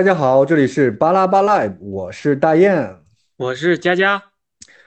[0.00, 3.00] 大家好，这里是巴拉巴拉，我是大雁。
[3.36, 4.22] 我是佳佳。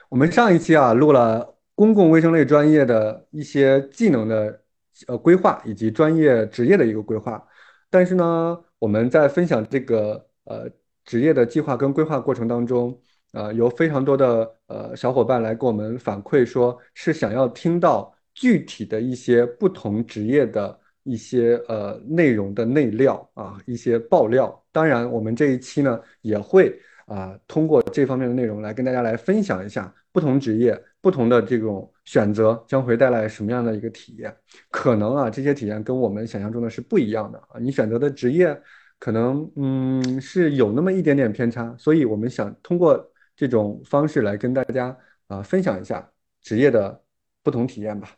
[0.08, 4.60] 我们上一期啊录了公共卫生类专业的一些技能的
[5.06, 7.40] 呃规划以及专业职业的一个规划，
[7.88, 10.14] 但是呢，我们在分享这个
[10.46, 10.68] 呃
[11.04, 13.00] 职业的计划跟规划过程当中，
[13.34, 24.60] 呃，有非常多的呃小伙伴来给我们反馈，说是想要听到具体的一些不同职业的一些呃内容的内料啊，一些爆料。
[24.74, 34.36] 当然，我们这一期呢也会啊通过这方面的内容来跟大家来分享一下不同职业、不同的这种选择将会带来什么样的一个体验。
[34.70, 38.60] 可能啊这些体验跟我们想象中的是不一样的啊，你选择的职业
[38.98, 44.96] 可能嗯是有那么一点点偏差，所以我们想通过这种方式来跟大家
[45.28, 46.10] 啊分享一下
[46.42, 47.00] 职业的
[47.44, 48.10] 不同体验吧。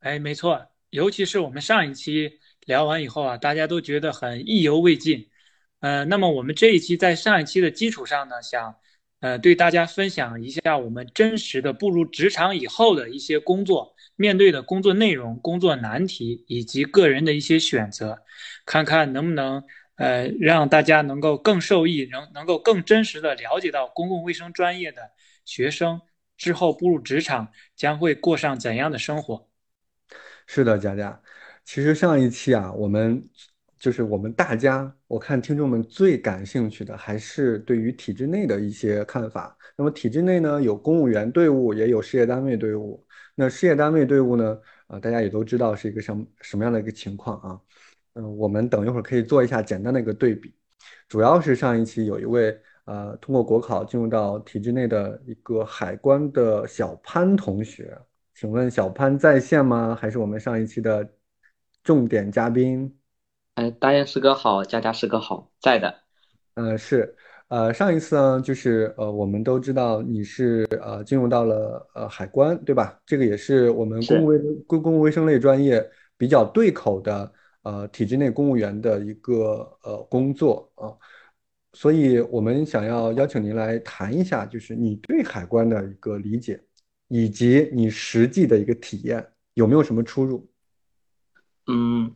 [0.00, 2.32] 哎，没错，尤其是我们上一期
[2.66, 5.28] 聊完以后啊，大家都觉得很意犹未尽。
[5.82, 8.72] 呃，那么我们这一期在上一期的基础上呢，想
[9.18, 18.22] 呃对大家分享一下我们真实的步入职场以后的一些工作面对的工作内容、工作难题以及个人的一些选择，
[18.64, 19.64] 看看能不能
[19.96, 25.10] 呃让大家能够更受益，能能够更真实的了解到公共卫生专业的
[25.44, 26.00] 学生
[26.36, 29.48] 之后步入职场将会过上怎样的生活。
[30.46, 31.20] 是的，佳佳，
[31.64, 33.28] 其实上一期啊，我们。
[33.82, 39.58] 就是我们大家，我看听众们最感兴趣的还是对于体制内的一些看法。
[39.76, 43.04] 那么体制内呢，有公务员队伍，也有事业单位队伍。
[43.34, 47.60] 那事业单位队伍呢，啊，大家也都知道是一个什什么样的一个情况啊？
[48.14, 50.54] 嗯，我们等一会儿可以做一下简单的一个对比。
[51.08, 57.98] 主要是上一期有一位呃通过国考进入到体制内的一个海关的小潘同学，
[58.36, 59.92] 请问小潘在线吗？
[60.00, 61.12] 还是我们上一期的
[61.82, 62.96] 重点嘉宾？
[63.54, 65.94] 哎，大雁师哥好，佳佳师哥好，在的。
[66.54, 67.14] 嗯，是，
[67.48, 72.98] 呃，上一次呢，就是呃，我们都知道你是呃进入到了呃海关，对吧？
[73.04, 75.86] 这个也是我们公共卫公共卫生类专业
[76.16, 77.30] 比较对口的
[77.62, 80.96] 呃体制内公务员的一个呃工作啊，
[81.74, 86.58] 所以我们想要邀请您来谈一下，就是你对海关的一个理解，
[87.08, 90.48] 以及你实际的一个体验有没有什么出入？
[91.66, 92.10] 嗯。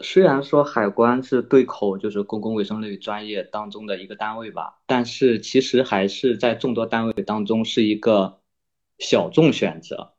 [0.00, 8.40] 虽然说海关是对口，就是公共卫生类专业当中的一个单位吧，但是其实还是在众多单位当中是一个
[8.98, 10.14] 小众选择。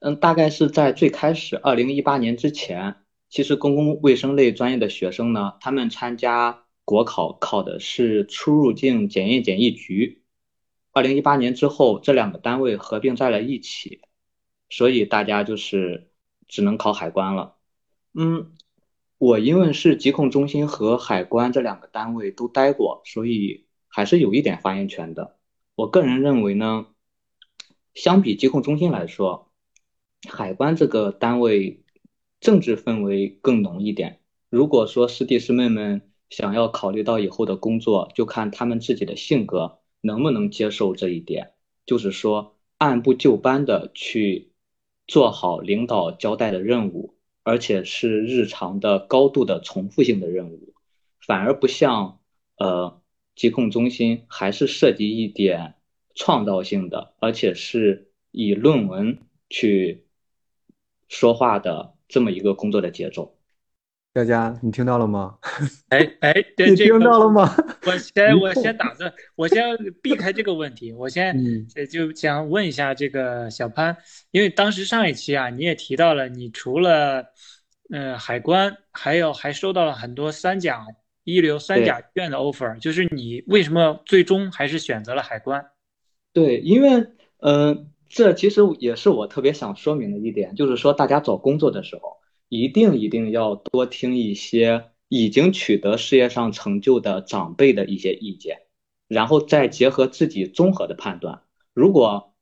[0.00, 2.96] 嗯，大概是在最开始二零一八年之前，
[3.28, 10.22] 其实公共卫生类专业的学生呢，他们参加国考考的是出入境检验检疫局。
[10.92, 14.00] 二零一八年之后，这两个单位合并在了一起，
[14.70, 16.10] 所以大家就是
[16.48, 17.55] 只能考海关了。
[18.18, 18.54] 嗯，
[19.18, 25.36] 我因为是疾控中心和海关这两个单位都待过，所以还是有一点发言权的。
[25.74, 26.86] 我个人认为呢，
[27.92, 29.52] 相比疾控中心来说，
[30.26, 31.84] 海关这个单位
[32.40, 34.20] 政治氛围更浓一点。
[34.48, 36.00] 如果说师弟师妹们
[36.30, 41.52] 想要考虑到以后的工作，就看他们自己的性格能不能接受这一点，
[41.84, 44.52] 就是说按部就班的去
[45.06, 47.15] 做好领导交代的任务。
[47.46, 50.74] 而且是日常的高度的重复性的任务，
[51.20, 52.18] 反而不像
[52.58, 53.00] 呃
[53.36, 55.74] 疾控中心还是涉及一点
[56.16, 60.06] 创造性的，而且是以论文去
[61.06, 63.35] 说话的这么一个工作的节奏。
[64.16, 65.36] 佳佳，你听到了吗？
[65.90, 67.54] 哎 哎，你听到了吗？
[67.84, 69.62] 我先我先打算，我先
[70.02, 71.36] 避开这个问题，我先
[71.90, 73.94] 就想问一下这个小潘，
[74.30, 77.26] 因为当时上一期啊，你也提到了，你除了
[77.90, 80.86] 嗯海关，还有还收到了很多三甲
[81.24, 85.62] 一流三甲医院的 offer，就是你为什么最终还是选择了海关？
[86.32, 87.06] 对，因为
[87.40, 92.16] 嗯，这其实也是我特别想说明的一点，就是说大家找工作的时候。
[92.48, 98.62] 一定一定要多听一些已经取得事业上成就的长辈的一些意见，
[99.08, 101.42] 然后再结合自己综合的判断。
[101.74, 102.34] 如果，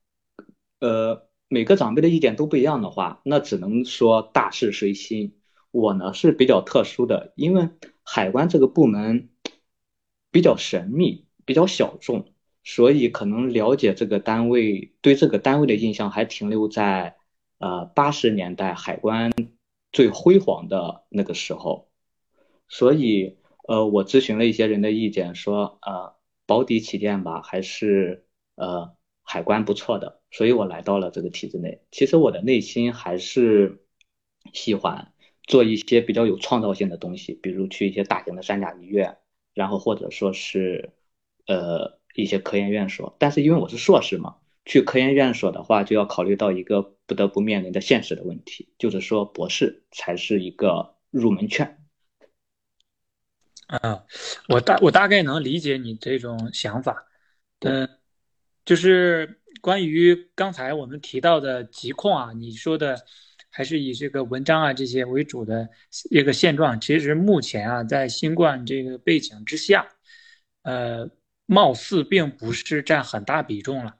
[0.80, 5.36] 呃，每个长辈的意见都不一样的话，那只能说大势随心。
[5.70, 7.68] 我呢是比较特殊的，因为
[8.04, 9.28] 海关这个部门
[10.30, 17.16] 比较神秘，比较小众，所以可能了解这个单位，对这个单位的印象还停留在
[17.58, 19.32] 呃八十年代海关。
[19.94, 21.88] 最辉煌的那个时候，
[22.68, 23.38] 所以
[23.68, 28.26] 呃，我咨询了一些人的意见，说呃，保底起见吧，还是
[28.56, 31.80] 呃海关不错的，所以我来到了这个体制内。
[31.92, 33.86] 其实我的内心还是
[34.52, 35.12] 喜欢
[35.44, 39.16] 做一些比较有创造性的东西，比如去一些大型的三甲医院，
[39.54, 40.90] 然后或者说是
[41.46, 43.14] 呃一些科研院所。
[43.20, 51.78] 但是因为我是硕士嘛，去科研院所的话，就要考虑到一个不得不面临的现实的问题，就是说博士才是一个入门券。
[53.66, 54.04] 啊，
[54.48, 57.06] 我大我大概能理解你这种想法，
[57.60, 57.88] 嗯，
[58.64, 63.04] 就是关于刚才我们提到的疾控啊，你说的
[63.48, 65.68] 还是以这个文章啊这些为主的
[66.10, 66.78] 一个现状。
[66.80, 69.88] 其实目前啊，在新冠这个背景之下，
[70.62, 71.10] 呃，
[71.46, 73.96] 貌似并不是占很大比重了。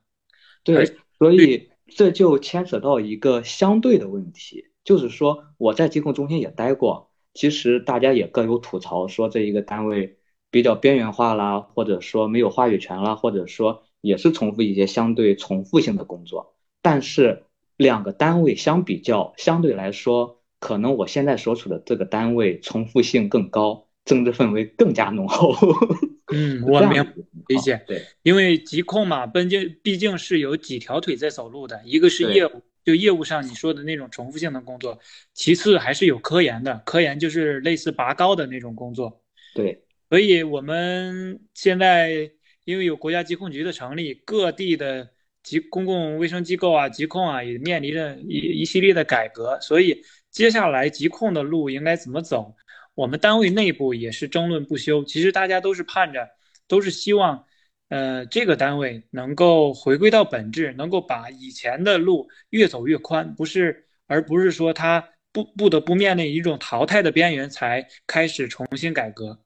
[0.65, 7.11] 对，所以这就牵扯到一个相对的问题，就是说我在疾控中心也待过。
[7.35, 10.19] 其实大家也各有吐槽，说这一个单位
[10.51, 16.55] 比较边缘化啦，或者说没有话语权啦，或者说也是重复一些相对重复性的工作。
[16.81, 17.43] 但是
[17.77, 25.57] 两个单位相比较，相对来说，可能我现在所处的这个单位重复性更高，政治氛围更加浓厚。
[26.35, 27.03] 嗯，我明
[27.49, 27.83] 理解。
[27.87, 32.63] 对，因为疾控嘛，毕竟毕竟是有几条腿在走路的，一个是业务。
[32.85, 34.99] 就业务上你说的那种重复性的工作，
[35.33, 39.23] 其次还是有科研的，科研就是类似拔高的那种工作。
[39.55, 42.31] 对，所以我们现在
[42.67, 45.09] 因为有国家疾控局的成立，各地的
[45.43, 52.55] 疾公共卫生机构啊、疾控啊也面临着一一系列的改革，所以接下来疾控的路应该怎么走，
[52.94, 55.05] 我们单位内部也是争论不休。
[55.05, 56.29] 其实大家都是盼着，
[56.69, 57.44] 都是希望。
[57.91, 69.38] 呃，这个单位能够回归到本质，能够把以前的路越走越宽，不是，而不是说他不不得不面临一种淘汰的边缘才开始重新改革。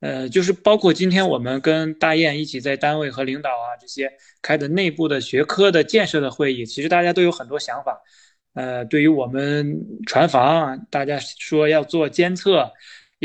[0.00, 4.12] 呃，就是包括今天我们跟大雁一起在单位和领导啊这些
[4.42, 8.00] 开的内部的学科的建设的会议，其实大家都有很多想法。
[8.58, 12.72] 呃，对于我们船房，大家说要做监测。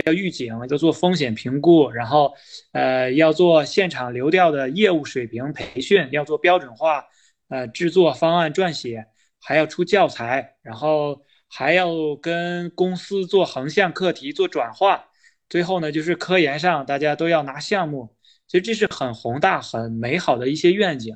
[0.05, 2.33] 要预警，要做风险评估，然后，
[2.71, 7.05] 呃，要做现场流调的业务水平培训，要做标准化，
[7.49, 9.05] 呃，制作方案撰写，
[9.39, 15.05] 还要出教材，然后还要跟公司做横向课题做转化，
[15.47, 18.15] 最后呢，就是科研上大家都要拿项目，
[18.47, 21.15] 其实这是很宏大、很美好的一些愿景。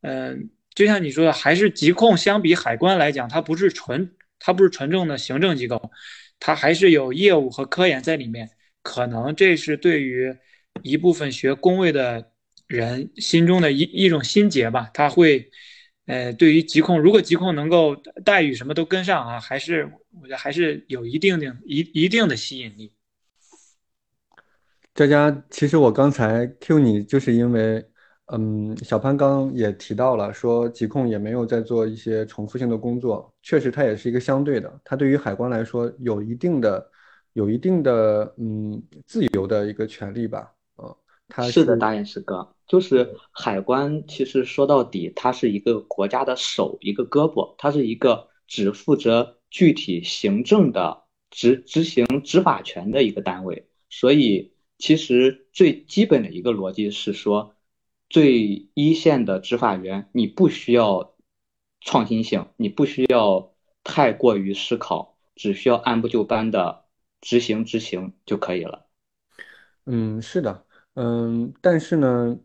[0.00, 0.48] 嗯，
[0.78, 5.90] 就像你说的，还是疾控相比海关来讲，它不是纯，它不是纯正的行政机构。
[6.38, 8.48] 它还是有业务和科研在里面，
[8.80, 10.32] 可能这是对于
[10.84, 12.30] 一部分学工位的
[12.68, 14.88] 人心中的一一种心结吧。
[14.94, 15.50] 他会，
[16.06, 19.90] 呃，对于疾控，如果疾控能够待遇什么都跟上啊，还是
[20.22, 22.92] 我觉得还是有一定的一一定的吸引力。
[24.94, 27.87] 佳佳，其实我刚才 Q 你，就是因为。
[28.30, 36.90] 嗯，小潘刚也提到了，说疾控也没有在做一些重复性的工作，确实它也是一个相对的，它对于海关来说有一定的、
[37.32, 40.94] 有一定的嗯自由的一个权利吧，啊，
[41.28, 57.54] 它是的，大雁师哥，就是海关，其实说到底，它是一个国家的手，一个胳膊，它是一个只负责具体行政的执执行执法权的一个单位，所以其实最基本的一个逻辑是说。
[58.08, 61.14] 最一线的执法员，你不需要
[61.80, 63.52] 创新性，你不需要
[63.84, 66.84] 太过于思考，只需要按部就班的
[67.20, 68.86] 执行执行就可以了。
[69.84, 72.38] 嗯，是的，嗯，但是呢，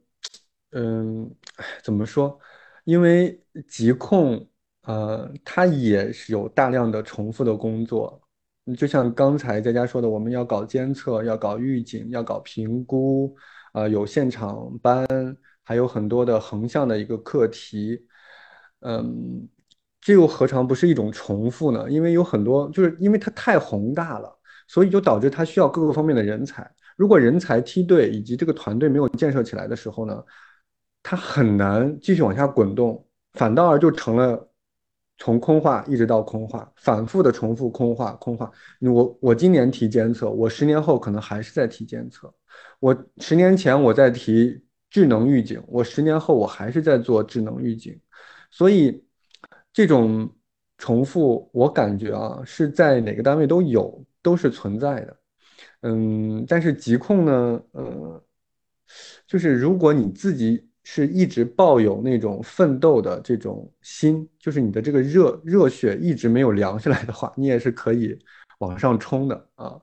[0.72, 1.34] 嗯，
[1.82, 2.38] 怎么说？
[2.84, 4.46] 因为疾控，
[4.82, 8.22] 呃，它也是有大量的重复的工作，
[8.78, 13.34] 就像刚才佳佳说的，我们要搞监测，要搞预警，要搞评估，
[13.72, 15.08] 啊，有现场班。
[15.64, 18.06] 还有很多的横向的一个课题，
[18.82, 19.48] 嗯，
[20.02, 21.90] 这又何尝不是一种重复呢？
[21.90, 26.70] 因为有很多，就是因为它太宏大了，所以就导致它需要各个方面的人才。
[26.98, 30.22] 如果人才梯队以及这个团队没有建设起来的时候呢，
[31.02, 34.50] 它很难继续往下滚动，反倒而就成了
[35.18, 38.52] 从空话一直到空话，反复的重复空话空话。
[38.82, 42.34] 我我今年提监测，我十年后可能还是在提监测，
[42.82, 44.62] 我十年前我在提。
[44.94, 48.00] 智能预警，我十年后我还是在做智能预警，
[48.52, 49.04] 所以
[49.74, 50.32] 这种
[50.78, 55.18] 重复，我感觉啊是在哪个单位都有，都是存在的。
[55.82, 58.24] 嗯，但是疾控呢，呃，
[59.26, 68.16] 就是如果你自己是一直抱有那种奋斗的这种心，就是你的这个热热血一直没有凉下来的话，你也是可以
[68.60, 69.74] 往上冲的啊。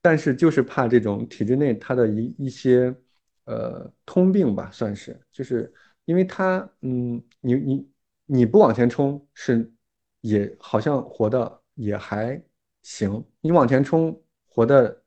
[0.00, 2.92] 但是就是怕这种体制内它的一一些。
[3.52, 5.70] 呃，通病吧，算是，就是
[6.06, 7.90] 因为他，嗯，你你
[8.24, 9.70] 你不往前冲，是
[10.22, 12.42] 也好像活的也还
[12.82, 14.18] 行，你往前冲，
[14.48, 15.02] 活的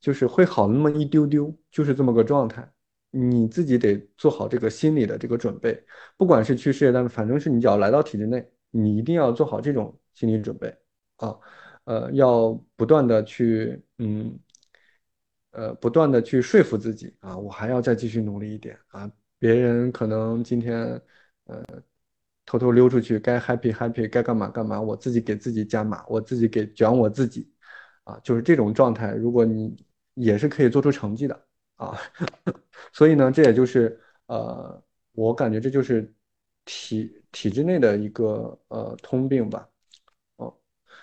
[0.00, 2.66] 就是会好那么一丢丢，就是这么个状态。
[3.10, 5.78] 你自己得做好这个心理的这个准备，
[6.16, 10.74] 不管是去事业单位，反正是你只要来到体制内，你一定要做好这种心理准备。
[11.16, 11.38] 啊，
[11.84, 14.38] 呃，要不断的去，嗯，
[15.52, 19.10] 呃，不断的去说服自己啊，我还要再继续努力一点啊。
[19.38, 21.00] 别人可能今天，
[21.44, 21.64] 呃，
[22.44, 27.50] 偷偷溜出去，该 happy happy，该干嘛干嘛，我自己给自己加码，我自己给卷我自己，
[28.04, 29.76] 啊，就是这种状态，如果你
[30.14, 31.46] 也是可以做出成绩的。
[31.76, 31.98] 啊，
[32.92, 34.80] 所以呢，这也就是呃，
[35.12, 36.14] 我感觉这就是
[36.64, 39.68] 体体制内的一个呃通病吧，
[40.36, 40.54] 哦，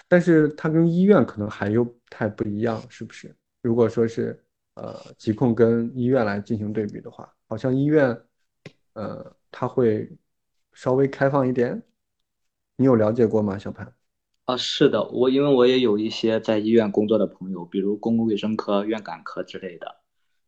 [0.08, 3.36] 但是它跟医院可能还又太不一样，是不是？
[3.62, 4.44] 如果说是
[4.76, 8.18] 呃疾控跟医院来进行对比的话，好像医院
[8.94, 10.10] 呃它会
[10.74, 11.82] 稍微开放一点，
[12.78, 13.94] 你有了解过吗，小潘？
[14.46, 19.98] 啊，是的，我因为我也有一些在医院工作的朋友，比如公共卫生科、院感科之类的。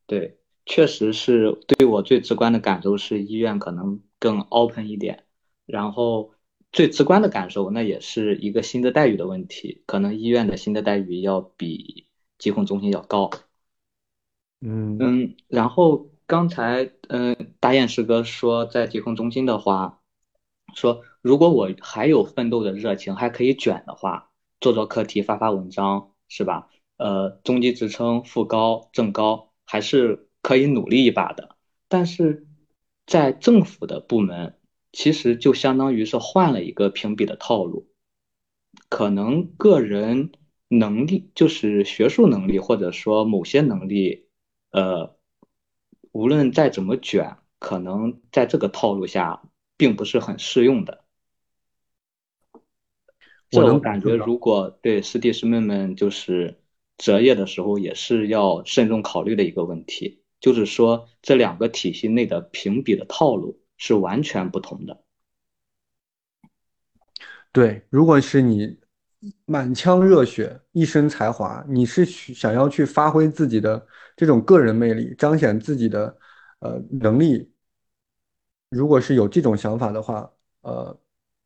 [0.08, 5.26] 对，确实是对我最直观的感受是医院可能更 open 一点，
[5.68, 6.34] 然后
[6.72, 12.08] 最直观的感受那也是一个薪资待遇的问题，可能医院的薪资待遇要比
[12.42, 13.30] 疾控中心要高。
[14.60, 20.02] 嗯嗯，然后刚才嗯大雁师哥说在疾控中心的话，
[20.76, 26.70] 说如果我还有奋斗的热情，还可以卷的话，做做课题，发发文章，是吧？
[26.98, 29.48] 呃，中级职称副高正高。
[29.64, 31.56] 还是可以努力一把的，
[31.88, 32.46] 但是
[33.06, 34.58] 在政府的部门，
[34.92, 37.88] 其实就相当于是换了一个评比的套路，
[38.90, 40.34] 可能个人
[40.72, 44.26] 能力，就是学术能力或者说某些能力，
[44.72, 45.16] 呃，
[46.12, 49.44] 无论再怎么卷，可能在这个套路下
[49.78, 51.04] 并不是很适用的。
[53.52, 56.58] 我能感觉，如果对师弟师妹们就是。
[56.98, 65.04] 择业的时候也是要慎重考虑的一个问题，就是说这两个体系内的评比的套路是完全不同的。
[67.52, 68.78] 对，如果是你
[69.46, 73.86] 满腔热血、一身才华，你是想要去发挥自己的
[74.16, 76.18] 这种个人魅力，彰显自己的
[76.60, 77.52] 呃能力，
[78.70, 80.98] 如果是有这种想法的话，呃，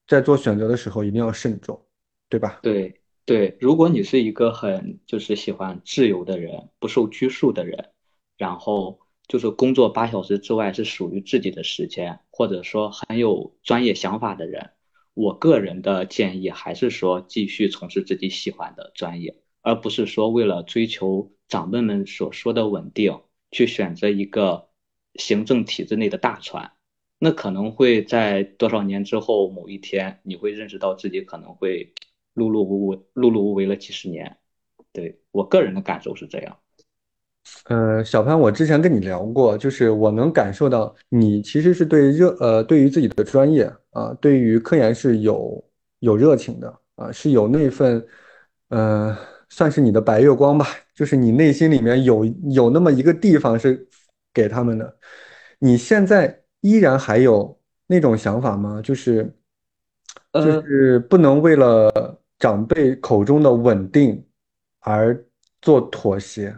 [0.08, 1.86] 在做选择的时候一定要慎重，
[2.30, 2.60] 对吧？
[2.62, 3.02] 对。
[3.28, 7.90] 对，如果你是一个很就是喜欢自由的人，不受拘束的人，
[8.38, 14.70] 然后就是工作八小时之外是属于自己的时间，或者说很有专业想法的人，
[15.16, 23.20] 我个人的建议还是说继续从事自己喜欢的专业，而不是说为了追求长辈们所说的稳定，
[23.50, 24.70] 去选择一个
[25.16, 26.74] 行政体制内的大船，
[27.18, 31.94] 那可能会在多少年之后某一天，你会认识到自己可能会。
[32.36, 34.36] 碌碌无为，碌碌无为了几十年，
[34.92, 36.60] 对我个人的感受是这样。
[37.66, 45.64] 呃，小潘，我之前跟你聊过，就是我能感受到你其实是对热呃，对于自己的专业啊，对于科研是有
[46.00, 48.06] 有热情的啊，是有那份
[48.70, 49.18] 呃，
[49.50, 53.88] 算是你的白月光吧，就是你内心里面有有那么一个地方是
[54.34, 54.98] 给他们的。
[55.60, 58.82] 你现在依然还有那种想法吗？
[58.84, 59.34] 就是
[60.34, 62.22] 就是不能为了。
[62.38, 64.22] 长辈口中的稳定
[64.82, 65.26] 而
[65.62, 66.54] 做妥协，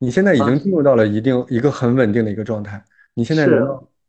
[0.00, 2.82] 你现在已经进入到了一定一个很稳定的一个状态。
[3.14, 3.62] 你现在是，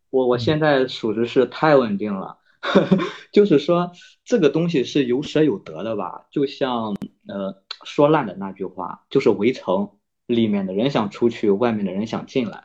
[0.10, 2.40] 我我现在属实是太稳定了，
[3.32, 3.92] 就是说
[4.24, 6.26] 这个东西是有舍有得的吧？
[6.32, 6.96] 就像
[7.28, 9.92] 呃说烂的那句话，就是围城
[10.26, 12.64] 里面的人想出去，外面的人想进来，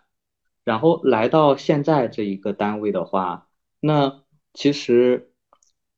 [0.64, 3.48] 然后来到现在这一个单位的话，
[3.80, 4.22] 那
[4.54, 5.32] 其实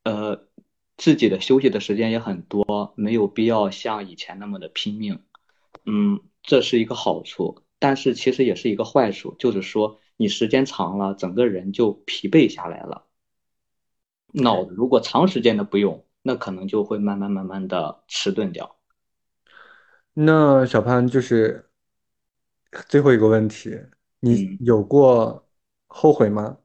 [0.03, 0.49] 呃。
[1.01, 5.21] 自己的休息的时间也很多，没有必要像以前那么的拼命。
[5.87, 6.19] 嗯，
[6.49, 13.05] 这是一个好处，但是其实也是一个坏处，就是说你时间长了，整个人就疲惫下来了。
[14.33, 18.77] 脑子如果长时间的不用，那可能就会慢慢慢慢的迟钝掉。
[20.15, 21.69] 那小潘就是
[22.89, 23.79] 最后一个问题，
[24.21, 25.47] 你有过
[25.87, 26.57] 后悔吗？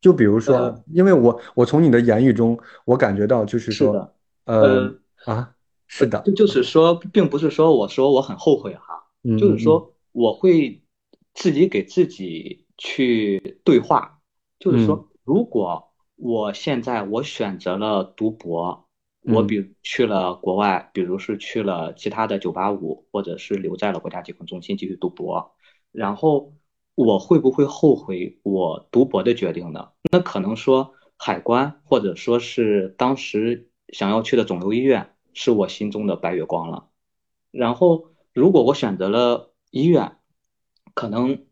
[0.00, 4.14] 就比如说，因为我我从你的言语中，我感觉到就是说，
[4.44, 5.52] 呃啊，
[5.86, 8.93] 是的，就就是说，并不是说我说我很后悔哈，
[9.38, 10.82] 就是说我会
[11.32, 14.20] 自己给自己去对话，
[14.58, 18.88] 就是说，如果我现在我选择了读博，
[19.22, 25.54] 我比去了国外，比如是去了其他的九八五，或者是留在了国家疾控中心继续读博，
[25.92, 26.54] 然后。
[26.96, 29.88] 我会不会后悔我读博的决定呢？
[30.12, 36.86] 那可能说海关，或者说是当时想要去的肿瘤医院，是我心中的白月光了。
[37.50, 40.18] 然后，如果我选择了医院，
[40.92, 41.46] 可能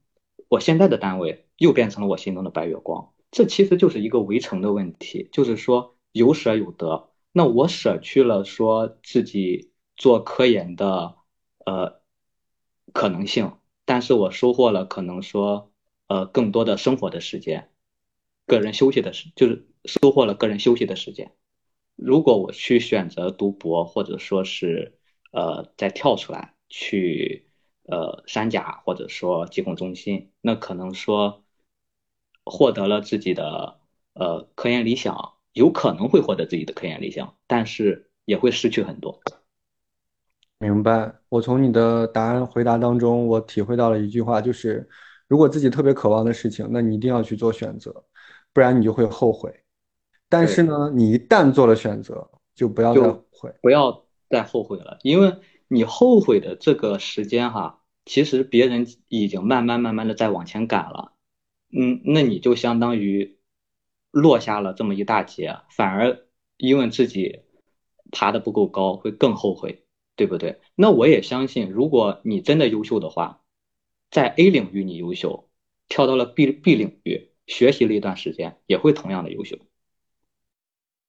[0.48, 3.12] 我现在的单位又变成了我心中的白月光。
[3.30, 7.08] 这其实就是一个围城的问题，就是说有舍有得。
[7.32, 11.14] 那我舍去了说自己做科研的
[11.64, 12.00] 呃
[12.92, 13.52] 可能性，
[13.84, 15.72] 但是我收获了可能说
[16.08, 17.70] 呃更多的生活的时间，
[18.44, 21.32] 个人休息的时就是收获了个人休息的时间。
[21.94, 24.98] 如果我去选择读博，或者说是
[25.30, 27.46] 呃再跳出来去
[27.84, 31.44] 呃三甲或者说疾控中心，那可能说
[32.44, 33.78] 获得了自己的
[34.14, 35.34] 呃科研理想。
[35.54, 39.20] 有可能会获得自己的科研理想，但是也会失去很多。
[40.58, 41.14] 明白。
[41.28, 44.88] 我从你的答案回答当中，我体会到了一句话，就是
[45.28, 48.02] 如果自己特别渴望的事情，那你一定要去做选择，
[48.54, 49.54] 不然你就会后悔。
[50.26, 55.36] 但是呢，你一旦做了选择，就不要再后悔，不要再后悔了，因为
[55.72, 61.14] 你后悔的这个时间哈，其实别人已经慢慢慢慢的在往前赶了。
[61.70, 63.38] 嗯，那你就相当于。
[64.14, 66.26] 落下了这么一大截，反而
[66.58, 67.44] 因为自己
[68.10, 69.86] 爬的不够高，会更后悔，
[70.16, 70.60] 对不对？
[70.74, 73.42] 那我也相信，如果你真的优秀的话，
[74.10, 75.48] 在 A 领域你优秀，
[75.88, 79.56] 跳到了 B B 领域学习了一段时间，也会同样的优秀。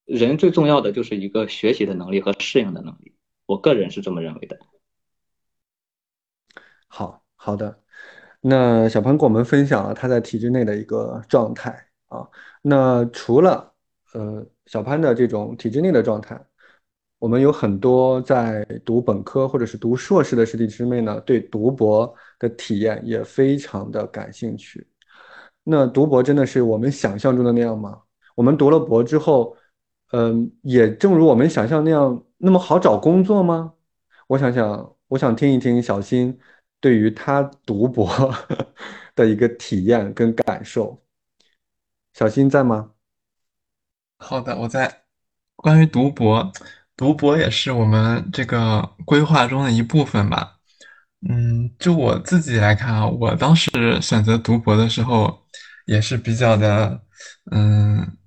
[0.05, 4.57] 人最重要的就是一个学习的能力和适应的能力，我个人是这么认为的。
[6.87, 7.81] 好好的，
[8.41, 11.87] 那小潘跟我们分享了他在体制内的一个状态。
[12.07, 12.29] 啊，
[12.61, 13.73] 那除了
[14.13, 16.39] 呃小潘的这种体制内的状态，
[17.17, 24.87] 我们有很多在读本科或者是读硕士的师弟师妹呢，对读博的体验也非常的感兴趣。
[25.63, 27.99] 那读博真的是我们想象中的那样吗？
[28.35, 29.57] 我们读了博之后，
[30.11, 33.73] 嗯，也正如我们想象那样那么好找工作吗？
[34.27, 36.37] 我想想，我想听一听小新
[36.81, 38.05] 对于他读博
[39.15, 41.01] 的一个体验跟感受。
[42.13, 42.91] 小新在吗？
[44.17, 45.03] 好的，我在。
[45.55, 46.51] 关于读博，
[46.97, 50.57] 读博也是我们这个规划中的一部分吧。
[51.29, 55.47] 嗯，就我自己来看啊，我当时选择读博的时候，
[55.85, 57.01] 也是比较的，
[57.51, 58.17] 嗯，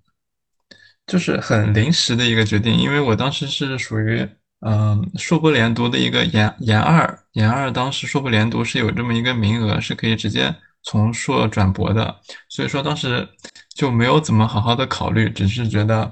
[1.07, 4.29] 就是很临时的一个决定，因为我当时是属于。
[4.61, 12.17] 嗯，硕博连读的一个研研二，研二当时硕博连读是有这么一个名额，是可以直接从硕转博的，
[12.49, 13.29] 所以说当时
[13.75, 16.11] 就没有怎么好好的考虑，只是觉得，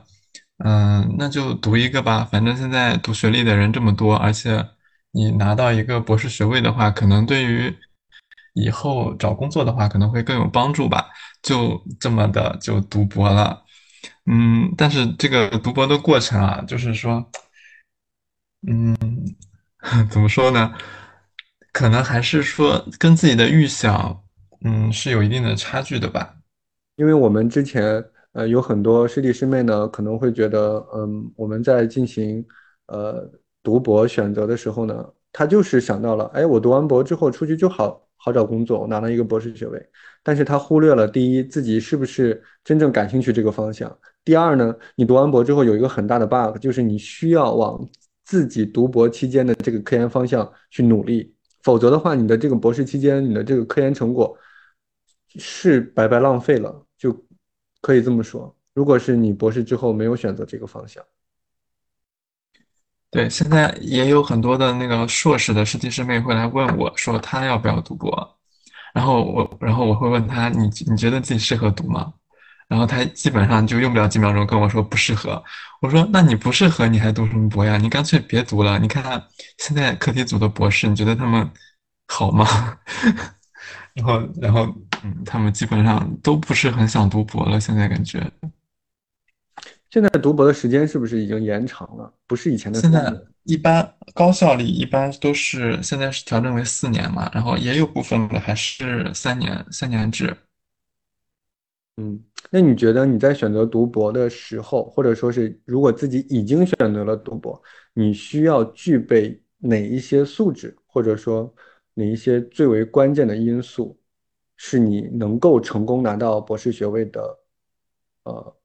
[0.62, 4.64] 嗯，那就读一个吧，反正现在读学历的人这么多，而且
[5.11, 7.74] 你拿到一个博士学位的话，可能对于
[8.52, 11.07] 以后找工作的话可能会更有帮助吧，
[11.42, 13.63] 就这么的就读博了，
[14.26, 17.30] 嗯，但是这个读博的过程啊，就是说。
[18.66, 18.96] 嗯，
[20.10, 20.72] 怎么说呢？
[21.72, 24.22] 可能还是说跟自己的预想，
[24.64, 26.37] 嗯，是有一定的差距的吧。
[26.96, 32.46] 因为我们之前，呃，有很多师弟师妹呢，可能会觉得，嗯，我们在进行，
[32.87, 33.30] 呃，
[33.62, 39.87] 读博选择的时候呢，他就是想到了，哎，我读完博之后出去就好好找工作，我拿了一个博士学位。
[40.22, 43.90] 但是他忽略了，第一，自己是不是真正感兴趣这个方向；
[44.24, 47.87] 第二呢，你读完博之后有一个很大的 bug，就是你需要往。
[48.26, 54.34] 自己读博期间的这个科研方向去努力，否则的话，你的这个博士期间你的这个科研成果
[55.37, 57.14] 是白白浪费了，就
[57.82, 58.56] 可以这么说。
[58.72, 61.04] 如果是你博士之后没有选择这个方向，
[63.14, 68.37] 对，现在也有很多的那个硕士的师弟师妹会来问我说他要不要读博，
[68.92, 72.12] 然后我然后我会问他你你觉得自己适合读吗？
[72.66, 75.40] 然后他基本上就用不了几秒钟跟我说不适合。
[75.81, 77.77] 我说那你不适合你还读什么博呀？
[77.77, 78.81] 你干脆别读了。
[78.81, 79.22] 你看
[79.59, 81.48] 现在课题组的博士，你觉得他们
[82.09, 82.44] 好吗？
[83.94, 84.66] 然后然后
[85.05, 87.61] 嗯，他们基本上都不是很想读博了。
[87.61, 88.29] 现在感觉，
[89.94, 92.12] 现在读博的时间是不是已经延长了？
[92.26, 92.80] 不是以前的。
[92.80, 100.37] 现在一般高校里一般都是现在是调整为四年嘛，然后也有部分的还是三年三年制。
[101.98, 111.54] 嗯，那你觉得你在选择读博的时候，或者说是如果自己已经选择了读博，你需要具备哪一些素质，或者说
[111.94, 113.96] 哪一些最为关键的因素，
[114.57, 117.38] 是你能够成功拿到博士学位的，
[118.24, 118.57] 呃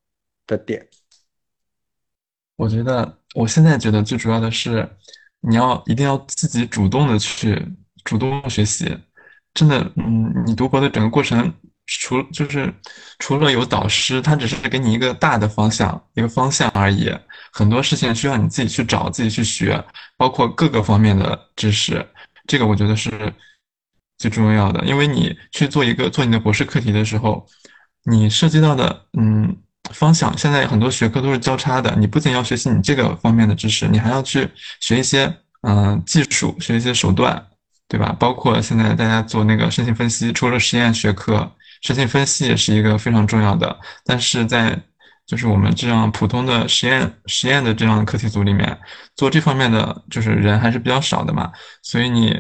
[0.48, 0.90] 的点？
[2.60, 4.88] 我觉得我现在觉得最主要的是，
[5.40, 7.66] 你要一定要自己主动的去
[8.04, 8.86] 主动学习，
[9.54, 11.52] 真的，嗯，你读博的整个过程。
[11.92, 12.72] 除就是
[13.18, 17.12] 除了有导师，他只是给你一个大的方向，一个方向而已。
[17.52, 19.84] 很多事情需要你自己去找，自己去学，
[20.16, 22.06] 包括各个方面的知识。
[22.46, 23.34] 这个我觉得是
[24.20, 27.44] 最重要的，因为你去做一个做你的博士课题的时候，
[28.04, 29.58] 你涉及到的嗯
[29.94, 34.50] 方向，现在很多学科都是交叉的，你不仅要学习你这个方面的知识，你还要去
[34.80, 37.46] 学一些嗯技术，学一些手段，
[37.88, 38.16] 对吧？
[38.20, 44.78] 包括现在大家做那个申请分析，除了实验学科，申请分析也是一个非常重要的，但是在
[45.26, 48.78] 就是我们这样普通的实验实验的这样的课题组里面，
[49.16, 51.52] 做这方面的就是人还是比较少的嘛，
[51.84, 52.36] 所以你，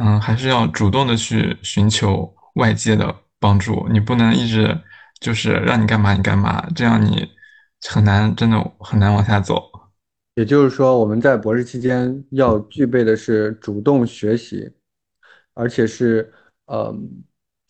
[0.00, 4.78] 嗯，还是要主动的去寻求外界的帮助，你不能一直
[5.22, 7.28] 就是让你干嘛你干嘛，这样你
[7.88, 9.62] 很难真的很难往下走。
[10.34, 14.68] 也就是说，我们在博士期间要具备的是主动学习，
[15.54, 16.32] 而且是
[16.66, 16.92] 呃，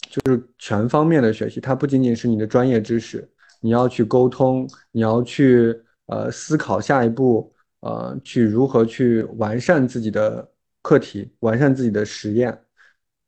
[0.09, 3.29] 就是全方面的学习，它不仅仅是你的专业知识。
[3.61, 10.49] 你要去沟通，你要去呃思考下一步，呃，去如何去完善自己的
[10.81, 12.59] 课题，完善自己的实验，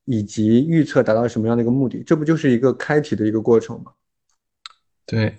[0.07, 3.93] 以及预测达到什么样的一个目的，这不就是一个开题的一个过程吗？
[5.07, 5.37] 对。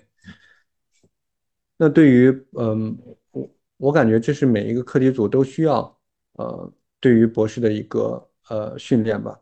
[1.76, 2.96] 那对于嗯，
[3.30, 5.98] 我我感觉这是每一个课题组都需要
[6.34, 9.38] 呃，对于博士的一个呃训练吧，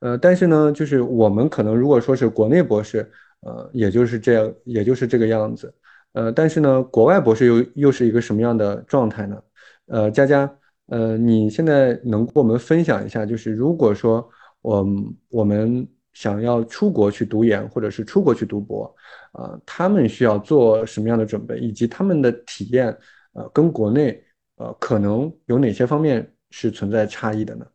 [0.00, 3.10] 呃，但是呢，就是我们可能如果说是国内博士。
[3.46, 5.74] 呃，也就是这样，也就是这个样子。
[6.12, 9.42] 呃，但是呢，国外博士又又是一个什么样的状态呢？
[9.84, 10.50] 呃，佳佳，
[10.86, 14.26] 呃，你现在能跟我们分享一下，就是如果说
[14.62, 14.86] 我
[15.28, 18.96] 我们想要出国去读研，或者是出国去读博，
[19.32, 22.96] 啊，他们需要做什么样的准备，以及他们的体验，
[23.34, 24.24] 呃，跟国内
[24.56, 27.66] 呃可能有哪些方面是存在差异的呢？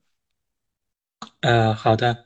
[1.42, 2.26] 呃，好的，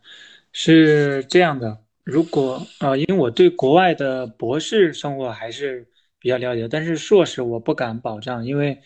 [0.51, 1.79] 是这样的。
[2.03, 5.87] 如果呃，因为我对国外的博士生活还是
[6.19, 8.79] 比较了解，但是硕士我不敢保障，因为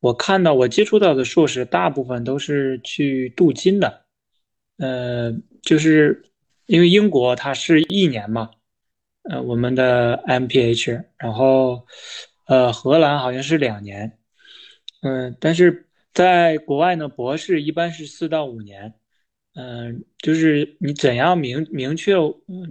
[0.00, 4.04] 我看到我接触到的硕士大部分都是去镀金的，
[4.78, 6.22] 呃，就是
[6.66, 8.50] 因为英国它是一年嘛，
[9.30, 11.86] 呃，我们的 MPH，然后
[12.46, 14.18] 呃，荷兰好像是两年，
[15.02, 18.94] 嗯，但是在国外呢，博士一般是四到五年。
[19.58, 22.12] 嗯，就是你怎样明明确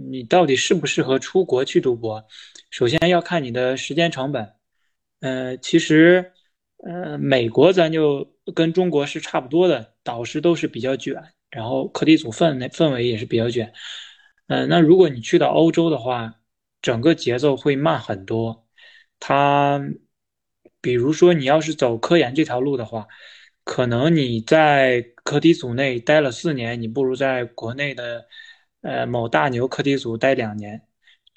[0.08, 2.24] 你到底适不适合出国去读博？
[2.70, 4.52] 首先要看你的时间成本。
[5.18, 6.30] 呃，其实，
[6.84, 13.72] 呃，美国咱就跟中国是差不多的，导师都是比较卷，然后课题组氛氛围也是比较卷。
[14.48, 16.34] 嗯，那如果你去到欧洲的话，
[16.82, 18.66] 整个节奏会慢很多。
[19.20, 19.80] 他，
[20.80, 23.06] 比如说你要是走科研这条路的话。
[23.68, 28.28] 可能你在课题组内待了四年，你不如在国内的，
[28.82, 30.86] 呃某大牛课题组待两年，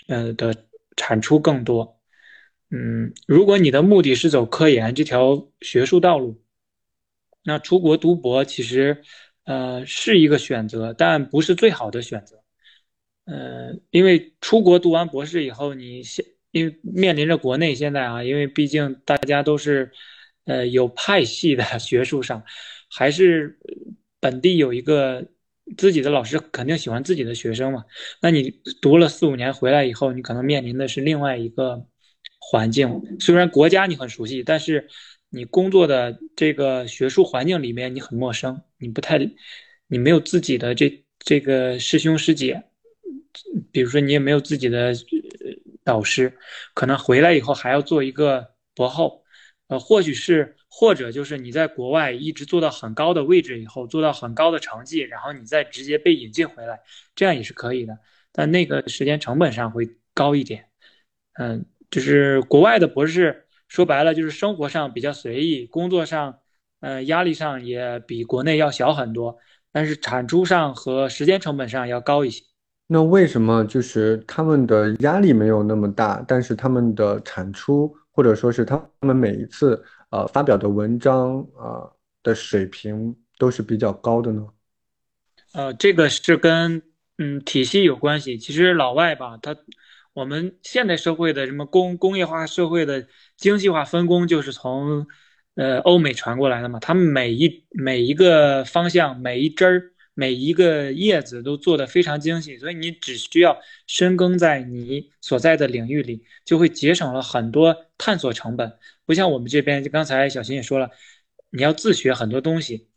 [0.07, 0.53] 呃的
[0.95, 1.99] 产出更多。
[2.69, 6.39] 嗯，如果你的目的是走科研这条学术道路，
[7.43, 9.01] 那出国读博其实，
[9.45, 12.41] 呃是一个选择，但不是最好的选择。
[13.25, 19.91] 呃，因为出国读完博士以后，你现因为面临着国内现在啊，因为毕竟大家都是。
[20.45, 22.43] 呃，有派系的学术上，
[22.89, 23.59] 还是
[24.19, 25.23] 本地有一个
[25.77, 27.85] 自己的老师，肯定喜欢自己的学生嘛。
[28.19, 28.49] 那你
[28.81, 31.85] 读了四五年回来以后，你可能面临的是另外一个
[32.39, 32.99] 环境。
[33.19, 34.87] 虽然国家你很熟悉，但是
[35.29, 39.19] 你工作的这个学术环境里面你很陌生，你不太，
[39.87, 42.63] 你没有自己的这这个师兄师姐，
[43.71, 44.93] 比如说你也没有自己的
[45.83, 46.37] 导师，
[46.73, 49.23] 可能回来以后还要做一个博后。
[49.67, 56.79] 呃，或许是，或者就是你在国外一直做到很高的位置以后，做到很高的成绩，然后你再直接被引进回来，
[57.13, 57.95] 这样也是可以的。
[58.31, 60.65] 但那个时间成本上会高一点。
[61.33, 66.39] 嗯，就是国外的博士，说白了就是生活上比较随意，工作上，
[66.81, 69.37] 呃，压力上也比国内要小很多，
[69.71, 72.43] 但是产出上和时间成本上要高一些。
[72.87, 77.95] 那为什么就是他们的压力没有那么大，但是他们的产出？
[78.11, 81.87] 或者说是他们每一次呃发表的文章啊
[82.21, 84.45] 的水平都是比较高的呢？
[85.53, 86.81] 呃，这个是跟
[87.17, 88.37] 嗯体系有关系。
[88.37, 89.55] 其实老外吧，他
[90.19, 95.07] 我们现代社会的什么工工业化社会的精细化分工，就是从
[95.55, 96.79] 呃欧美传过来的嘛。
[96.79, 99.91] 他们每一每一个方向，每一支儿。
[100.15, 108.77] 每一个叶子都做得非常精细，所以你只需要深耕在你所在的领域里，就会节省了很多探索成本。
[109.05, 110.91] 不像我们这边，就刚才小新也说了，
[111.51, 112.89] 你要自学很多东西。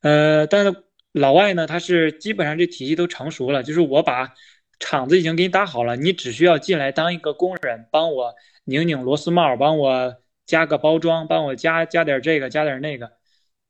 [0.00, 0.74] 呃，但是
[1.12, 4.32] 老外呢，他是基本上这体系都成熟了，就是我把
[4.82, 13.12] 厂子已经给你搭好了，你只需要进来当一个工人，帮我拧拧螺丝帽，帮我加个包装，帮我加加点这个，加点那个。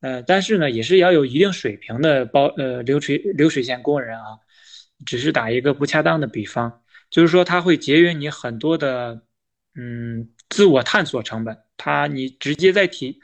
[0.00, 4.24] 呃，但是呢，也是要有一定水平的包呃流水流水线工人啊。
[5.04, 9.20] 只是打一个不恰当的比方，就是说它会节约你很多的
[9.74, 11.58] 嗯自我探索成本。
[11.76, 13.20] 它你直接在体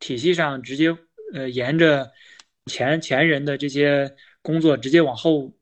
[0.00, 0.88] 体系上直接
[1.34, 2.10] 呃沿着
[2.66, 4.10] 前前人的这些
[4.42, 5.52] 工作直接往后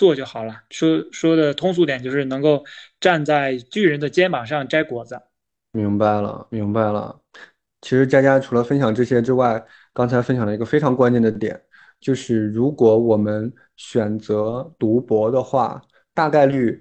[0.00, 0.54] 做就好了。
[0.70, 2.64] 说说的通俗点，就是能够
[2.98, 5.20] 站在巨人的肩膀上摘果子。
[5.72, 7.20] 明白了，明白了。
[7.82, 11.60] 其实佳佳除了分享这些之外，刚才分享了一个非常关键的点，
[12.00, 15.82] 就是如果我们选择读博的话，
[16.14, 16.80] 大概率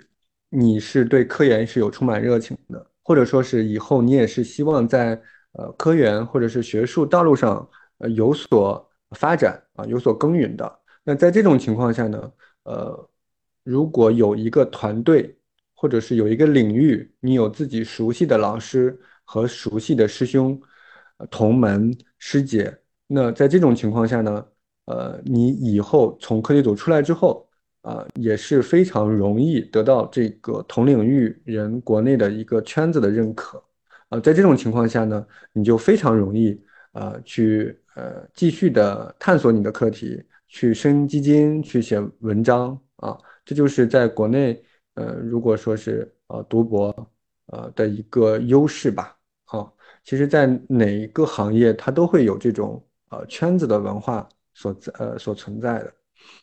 [0.49, 10.79] 你是对科研是有充满热情的，或者说是以后你也是希望在呃科研或者是学术道路上呃有所发展啊，有所耕耘的。
[11.03, 12.31] 那在这种情况下呢，
[12.63, 13.08] 呃，
[13.63, 15.37] 如果有一个团队
[15.73, 20.59] 或者是有一个领域，你有自己熟悉的老师和熟悉的师兄。
[21.29, 22.73] 同门师姐，
[23.05, 24.45] 那在这种情况下呢，
[24.85, 27.45] 呃，你以后从科技组出来之后，
[27.81, 33.61] 啊，也是非常容易得到这个同领域人国内的一个圈子的认可，
[34.07, 36.57] 啊，在这种情况下呢，你就非常容易
[36.93, 43.17] 啊去呃继续的探索你的课题，去升基金，去写文章啊，
[43.49, 46.93] 这就是在国内呃如果说是呃读博
[47.47, 49.65] 呃的一个优势吧，啊。
[50.03, 55.91] 其实，在哪一个行业，它都会有这种呃圈子的文化所在呃所存在的。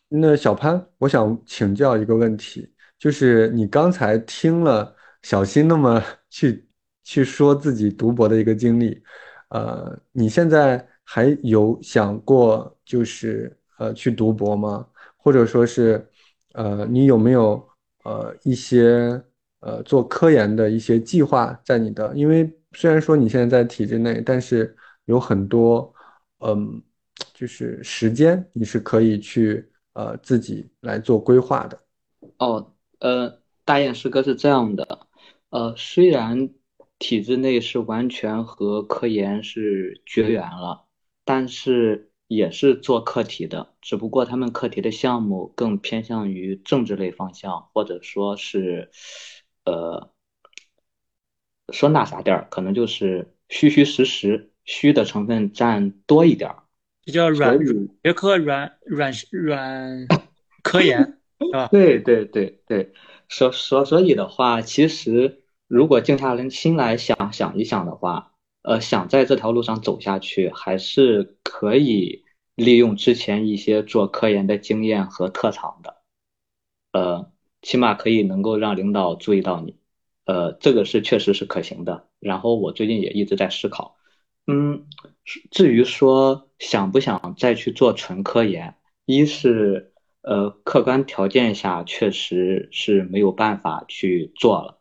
[0.09, 6.67] 那小潘，我想请教一个问题，就是你刚才听了小新那么 去
[7.05, 9.01] 去说自己读博的一个经历，
[9.47, 14.85] 呃，你现在还有想过就是呃去读博吗？
[15.15, 16.05] 或者说是
[16.53, 17.67] 呃你有没有
[18.03, 19.21] 呃一些
[19.59, 22.13] 呃做科研的一些计划在你的？
[22.15, 25.93] 因为虽然说你现在在体制内，但是有很多，
[26.39, 26.81] 嗯，
[27.33, 31.79] 就是时间你是可以去呃自己来做规划的。
[32.37, 35.07] 哦，呃，大雁师哥是这样的，
[35.49, 36.49] 呃，虽然
[36.99, 40.85] 体制内是完全和科研是绝缘了，
[41.23, 48.91] 但是也是做课题的，只不过他们课题的项目更偏向于政治类方向，或者说是，
[49.65, 50.11] 呃。
[51.73, 56.63] 说那啥点儿，可能就是虚虚实实，虚的成分占多一点儿，
[57.03, 57.59] 比较软
[58.05, 60.07] 学科软软软
[60.63, 61.67] 科研，是吧？
[61.67, 62.93] 对对对对，
[63.27, 68.31] 所所所以的话，其实如果静下心来想想一想的话，
[68.67, 75.95] 呃，想在这条路上走下去，还是可以利用之前一些做科研的经验和特长的，
[76.91, 79.77] 呃，起码可以能够让领导注意到你。
[80.25, 82.09] 呃，这个是确实是可行的。
[82.19, 83.95] 然后我最近也一直在思考，
[84.47, 84.85] 嗯，
[85.49, 88.75] 至于说想不想再去做纯科研，
[89.05, 94.76] 一是呃客观条件下确实是没有办法去做了，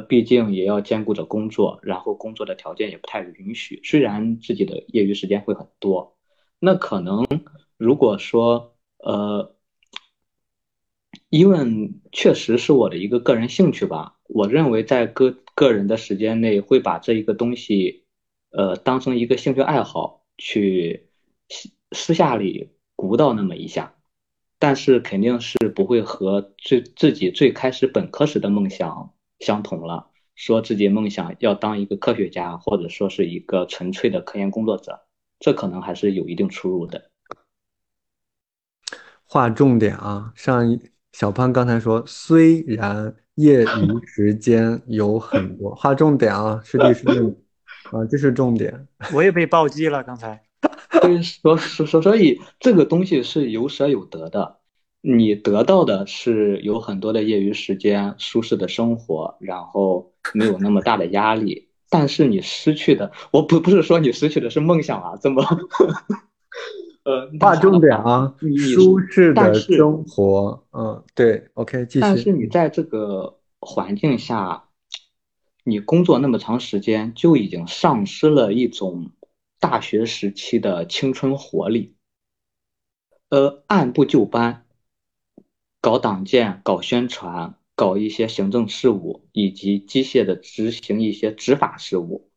[0.00, 3.80] 毕竟也要兼顾着工作，然后工作的条件也不太允许。
[3.84, 6.16] 虽然自己的业余时间会很多，
[6.58, 7.26] 那可能
[7.76, 9.54] 如果说呃，
[11.28, 11.58] 因为
[12.12, 14.14] 确实是我的一个个人兴趣吧。
[14.28, 18.04] 我认为在个个人的时间内会把这一个东西，
[18.50, 21.08] 呃，当成一个兴趣爱好去
[21.48, 23.94] 私私下里鼓捣那么一下，
[24.58, 30.10] 但是肯定是不会和最自己最开始本科时的梦想相同了。
[30.34, 35.00] 说自己梦想要当一个科学家，或者说是一个纯粹的科研工作者，
[35.38, 37.10] 这可能还是有一定出入的。
[39.24, 40.80] 划重点啊，上一
[41.12, 43.16] 小潘刚才说，虽然。
[43.36, 47.36] 业余时间有很多，划重点啊，师弟师妹
[47.92, 48.88] 啊，这是重点。
[49.12, 50.42] 我也被暴击了，刚才。
[51.22, 54.55] 所所所所以这个东西是有舍有得的，
[55.08, 61.68] 你得到的是有很多的业余时间、舒适的生活，然后没有那么大的压力。
[61.88, 65.44] 但是你失去的，我不不是说你失去的是梦想啊，怎么。
[67.04, 68.34] 呃，划重点啊，
[68.74, 72.00] 舒适的生活，嗯，对，OK，继续。
[72.00, 74.64] 但是你在这个环境下，
[75.62, 79.12] 你工作那么长时间，就已经丧失了一种
[79.60, 81.94] 大学时期的青春活力。
[83.28, 84.65] 呃，按部就班，
[85.86, 92.28] 搞党建、搞宣传、搞一些行政事务，以及机械的执行一些执法事务，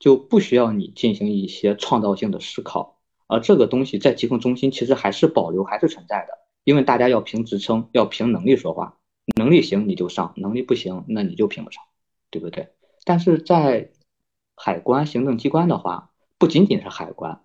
[0.00, 2.98] 就不需要你进行一些创造性的思考。
[3.28, 8.98] 而这个东西在疾控中心其实还是保留，还是存在的，因为大家要凭职称，要凭能力说话，
[9.36, 11.84] 能力行你就上，能力不行那你就评不上，
[12.30, 12.70] 对不对？
[13.04, 13.92] 但是在
[14.56, 17.40] 海关行政机关的话，不仅仅是海关，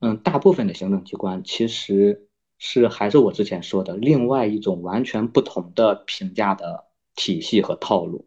[0.00, 2.28] 嗯，大部分的行政机关其实
[2.66, 8.26] 是还是我之前说的另外一种完全不同的评价的体系和套路。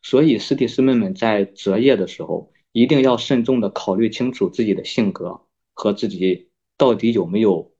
[0.00, 5.42] 所以师弟师妹们在择业的时候，一定要慎重的考虑清楚自己的性格
[5.74, 7.72] 和自己到底有没有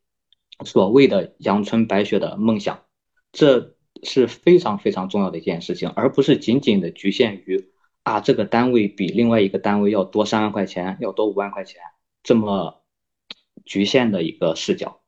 [0.62, 2.82] 所谓的阳春白雪的梦想，
[3.32, 7.70] 这是非常非常重要的一件事情，而不是仅仅的局限于
[8.02, 11.80] 啊这个单位比另外一个单位要多三万块钱，要多五万块钱
[12.22, 12.82] 这么
[13.64, 15.00] 局限的一个视角。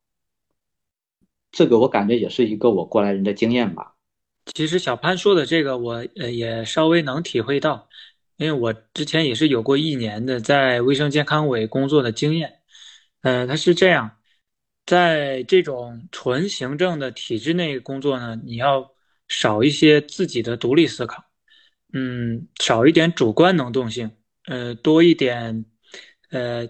[1.57, 3.95] 这个我感觉也是一个我过来人的经验吧。
[4.55, 7.88] 其实小潘说的这个，我呃也稍微能体会到。
[8.37, 12.61] 因为我之前也是有过一年的在卫生健康委工作的经验，
[13.23, 14.19] 呃，他是这样，
[14.85, 18.92] 在这种纯行政的体制内工作呢，你要
[19.27, 21.25] 少一些自己的独立思考，
[21.95, 24.11] 嗯，少一点主观能动性，
[24.45, 25.64] 呃，多一点，
[26.29, 26.69] 呃，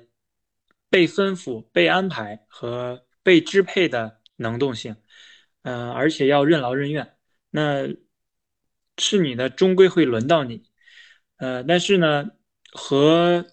[0.88, 4.96] 被吩咐、被安排和被支配的能动性，
[5.62, 7.16] 呃，而且要任劳任怨，
[7.50, 7.88] 那
[8.98, 10.62] 是你的，终归会轮到你。
[11.38, 12.30] 呃，但是呢，
[12.72, 13.44] 和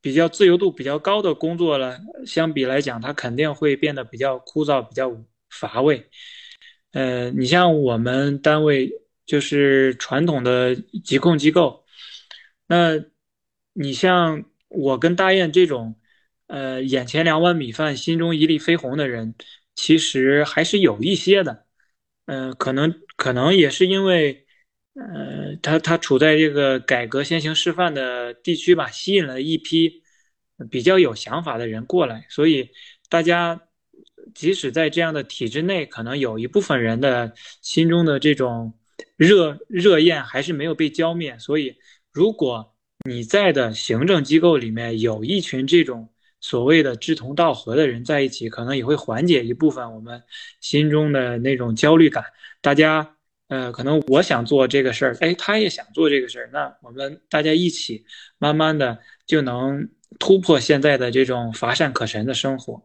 [0.00, 5.10] 比较自由度比较高的工作呢相比来讲，它肯定会变得比较枯燥、比较
[5.50, 6.08] 乏味。
[6.92, 8.90] 呃，你像我们单位
[9.26, 11.84] 就是传统的疾控机构，
[12.68, 12.92] 那
[13.72, 15.96] 你像我跟大雁这种，
[16.46, 19.34] 呃，眼前两碗米饭，心中一粒飞鸿的人，
[19.76, 21.66] 其实还是有一些的。
[22.24, 24.42] 嗯，可能可能也是因为。
[24.98, 30.02] 呃，他他处在这个改革先行示范的地区吧，吸引了一批
[30.70, 32.70] 比较有想法的人过来，所以
[33.10, 33.60] 大家
[34.34, 38.72] 即使在这样的体制内，可能有一部分人的心中的这种
[39.16, 41.38] 热热焰还是没有被浇灭。
[41.38, 41.76] 所以，
[42.10, 42.74] 如果
[43.06, 46.10] 你在的行政机构里面有一群这种
[46.46, 50.22] 所谓的志同道合的人在一起，可能也会缓解一部分我们
[50.60, 52.24] 心中的那种焦虑感。
[52.60, 53.12] 大家。
[53.48, 58.04] 呃，可能我想做这个事儿，哎，他也想做这个事儿，那我们大家一起，
[58.38, 62.82] 慢慢的就能突破现在的这种乏善可陈的生活。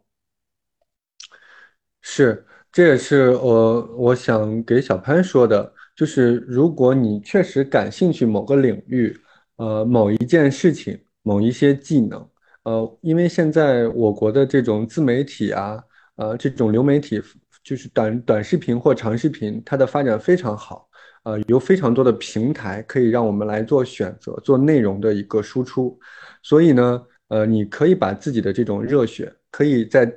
[2.00, 9.19] 是，这也是我我想给小潘说的，就是如果你确实感兴趣某个领域，
[9.56, 12.30] 呃，某一件事情，某一些技能，
[12.63, 15.84] 呃，因为现在我国的这种自媒体啊，
[16.15, 17.21] 呃，这种流媒体。
[17.63, 20.89] 就是短短视频或长视频，它的发展非常好，
[21.21, 25.95] 呃，有非常多的平台可以让我们来做选择，做内容的一个输出。
[26.41, 30.12] 所以呢，呃，你可以把自己的这种热血，可以在，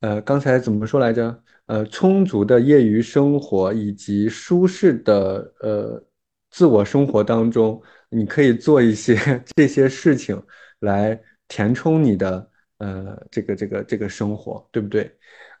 [0.00, 1.40] 呃，刚才怎么说来着？
[1.66, 6.04] 呃，充足的业余生活以及舒适的呃
[6.50, 9.14] 自我生活当中，你可以做一些
[9.54, 10.42] 这些事情
[10.80, 11.16] 来
[11.52, 15.12] 填充你的呃这个这个这个生活，对不对？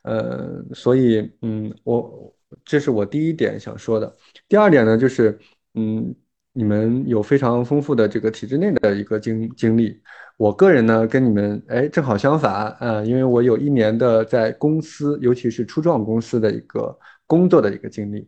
[0.04, 4.16] 呃，所以，嗯，我这是我第一点想说的。
[4.48, 5.38] 第二点呢，就是，
[5.74, 6.14] 嗯，
[6.54, 10.00] 你们有非常丰富的这个体制内的一个经经历。
[10.38, 18.26] 我个人呢，跟你们哎正好相反呃，因为我有一年的在公司，尤其是初创公司的一个工作的一个经历。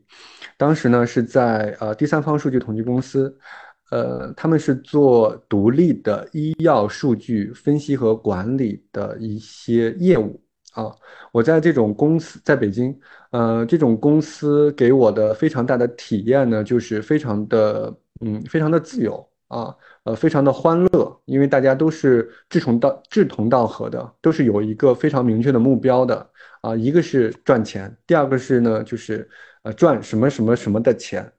[0.59, 3.35] 当时呢是在呃第三方数据统计公司，
[3.95, 10.41] 呃，他们是做独立的医药数据分析和管理的一些业务。
[10.73, 10.93] 啊，
[11.31, 12.99] 我在这种公司在北京，
[13.31, 26.29] 呃，这种公司给我的非常大的体验呢，就是非常的，嗯，非常的自由啊，呃，非常的欢乐，因为大家都是志同道志同道合的，都是有一个非常明确的目标的
[26.63, 29.29] 啊，一个是赚钱，第二个是呢，就是
[29.63, 31.33] 呃赚什么什么什么的钱，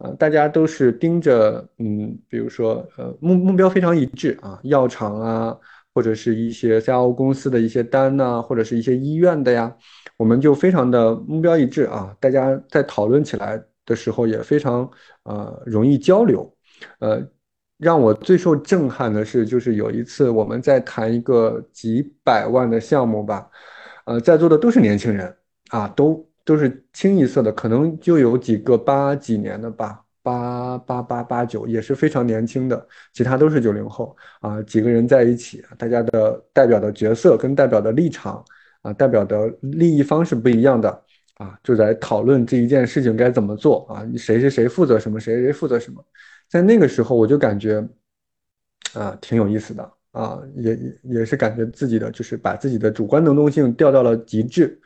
[0.00, 5.56] 呃，大家都是盯着，嗯，比如说，呃，目目标非常一致啊，药厂啊。
[5.92, 9.76] 或者是一些 CRO 公司的一些单呐，或者是一些医院的呀，
[10.16, 12.16] 我们就非常的目标一致啊。
[12.20, 14.88] 大家在讨论起来的时候也非常
[15.24, 16.48] 呃容易交流。
[17.00, 17.20] 呃，
[17.76, 23.50] 让我最受震撼的是，就是有一次我们在谈一个几百万的项目吧，
[24.06, 25.36] 呃，在座的都是年轻人
[25.70, 30.02] 啊，都都是清一色的，可能就有几个八几年的吧。
[30.22, 34.62] 八八八八九也是非常年轻的，其他都是九零后啊。
[34.64, 38.44] 几个人在一起，大家的代表的角色跟代表的立场
[38.82, 40.90] 啊，代表的利益方是不一样的
[41.36, 46.04] 啊，就在讨论这一件事情该怎么做啊，谁谁谁负责什么，谁谁负责什么。
[46.50, 47.82] 在那个时候，我就感觉
[48.92, 54.78] 啊，挺有意思的啊，也也是感觉自己的就是把自己的主观能动性调到了极致。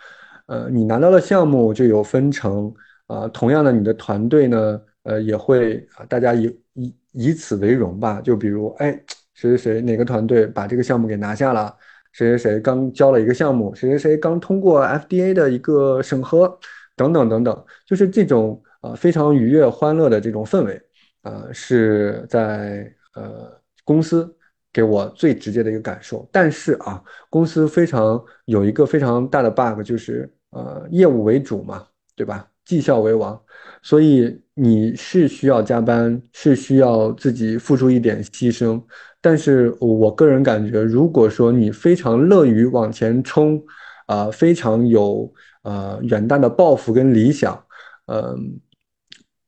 [0.47, 2.73] 呃，你拿到了项目就有分成
[3.07, 4.81] 啊，同样的，你的团队呢？
[5.05, 8.21] 呃，也会啊，大家以以以此为荣吧。
[8.23, 8.91] 就比如，哎，
[9.35, 11.77] 谁谁谁哪个团队把这个项目给拿下了，
[12.13, 16.59] 谁谁谁刚交了一个项目，谁谁谁刚通过 FDA 的一个审核，
[16.97, 20.81] 等等等等，就是这种啊非常愉悦、欢乐的这种氛围，
[21.21, 23.53] 啊是在呃
[23.85, 24.34] 公司
[24.75, 26.29] 给我最直接的一个感受。
[26.31, 32.47] 但是啊，公司非常有一个非常大的 bug，就是呃业务为主嘛，对吧？
[32.67, 33.39] 绩效为王，
[33.83, 38.83] 所以你是需要加班，是需要自己付出一点牺牲。
[39.21, 43.63] 但是我个人感觉，如果说你非常乐于往前冲，
[44.07, 45.31] 啊，非常有
[45.63, 47.63] 呃远大的抱负跟理想，
[48.07, 48.59] 嗯，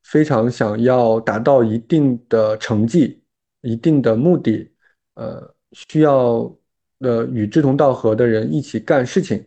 [0.03, 3.23] 非常想要达到一定的成绩、
[3.63, 4.71] 一定的目的，
[5.17, 6.57] 呃，需要
[7.01, 9.45] 呃与志同道合的人一起干事情，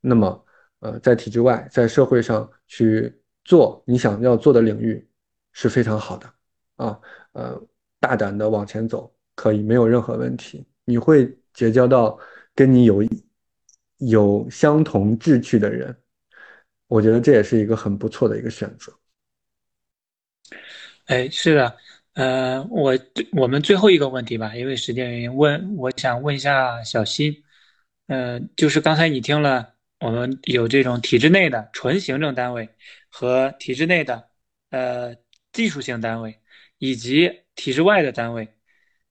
[0.00, 0.46] 那么。
[0.82, 5.08] 呃，在体制外，在社会上去做你想要做的领域
[5.52, 6.28] 是非常好的
[6.74, 6.98] 啊，
[7.34, 7.68] 呃，
[8.00, 10.66] 大胆的往前走可以，没有任何问题。
[10.84, 12.18] 你会结交到
[12.52, 13.00] 跟你有
[13.98, 15.96] 有相同志趣的人，
[16.88, 18.92] 我觉得这也是一个很不错的一个选择。
[21.04, 21.76] 哎，是的，
[22.14, 22.98] 呃，我
[23.32, 27.42] 我们最后一个问题吧，因为时间原因，问我想问一下小新，
[28.06, 29.70] 呃，就是刚才你听了。
[30.04, 32.68] 我们有这种体制内的纯行政单位
[33.08, 34.28] 和体制内的
[34.70, 35.14] 呃
[35.52, 36.40] 技术性单位，
[36.78, 38.48] 以及体制外的单位，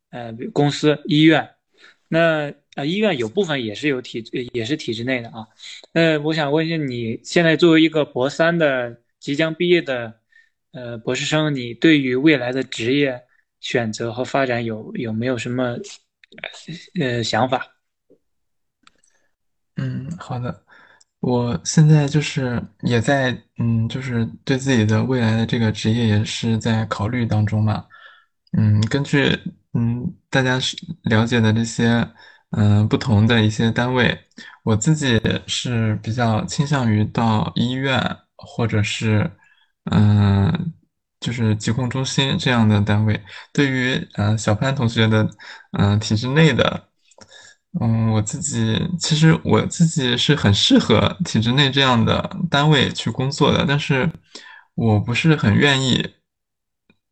[0.10, 1.49] 呃公司、医院。
[2.10, 4.22] 那呃医院有部分也是有体
[4.52, 5.47] 也是体制内的啊。
[5.93, 10.20] 那我想问一下，你现在作为一个博三的即将毕业的
[10.72, 13.22] 呃博士生，你对于未来的职业
[13.59, 15.76] 选择和发展有有没有什么
[16.99, 17.65] 呃想法？
[19.78, 20.63] 嗯，好的。
[21.19, 27.86] 我现在就是也在，嗯，就是对自己的未来的这个职业也是在考虑当中嘛。
[28.57, 29.38] 嗯，根据
[29.74, 30.59] 嗯大家
[31.03, 32.07] 了解的这些，
[32.51, 34.17] 嗯不同的一些单位，
[34.63, 38.01] 我自己是比较倾向于到医院
[38.36, 39.30] 或者是
[39.86, 40.73] 嗯
[41.19, 43.21] 就是疾控中心这样的单位。
[43.53, 45.29] 对于嗯小潘同学的
[45.77, 46.88] 嗯体制内的。
[47.79, 54.11] 嗯，我自己其实我自己是很适合体制内这样的单位去工作的，但是
[54.75, 56.15] 我不是很愿意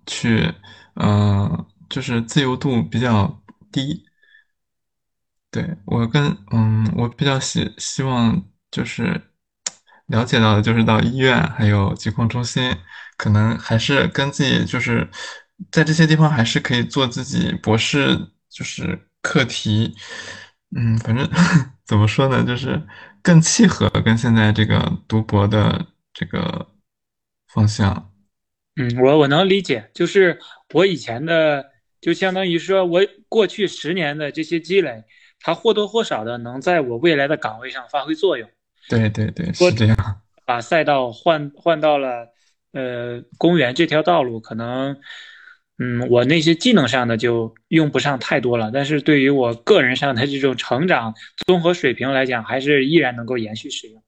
[0.06, 0.54] 去，
[0.96, 3.42] 嗯，就是自由度比较
[3.72, 4.04] 低。
[5.50, 9.29] 对我跟嗯，我比较希希望就是
[10.10, 12.76] 了解到的就是到医院还有疾控中心，
[13.18, 15.08] 可能还是跟自己就是
[15.72, 18.18] 在这些地方还是可以做自己博士
[18.50, 19.96] 就是课题。
[20.76, 21.28] 嗯，反正
[21.86, 22.82] 怎么说呢，就是
[23.22, 26.68] 更契合跟现在这个读博的这个
[27.48, 28.12] 方向。
[28.76, 30.40] 嗯，我我能理解，就是
[30.74, 31.66] 我以前的，
[32.00, 35.04] 就相当于说我过去十年的这些积累，
[35.40, 38.50] 它或多或少的能在我未来的岗位上发挥作用。
[38.90, 39.96] 对对对，是这样。
[40.46, 42.28] 把赛道换换到了
[42.74, 45.00] 呃公园这条道路，可能。
[45.82, 51.16] 嗯，我那些技能上的就用不上太多了，但是对于我个人上的这种成长
[51.48, 54.04] 综合水平来讲，还是依然能够延续使用。